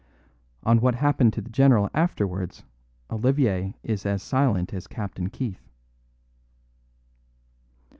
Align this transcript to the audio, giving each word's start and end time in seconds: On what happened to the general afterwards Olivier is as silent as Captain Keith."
On 0.63 0.81
what 0.81 0.95
happened 0.95 1.31
to 1.33 1.41
the 1.41 1.51
general 1.51 1.87
afterwards 1.93 2.63
Olivier 3.11 3.75
is 3.83 4.03
as 4.03 4.23
silent 4.23 4.73
as 4.73 4.87
Captain 4.87 5.29
Keith." 5.29 5.69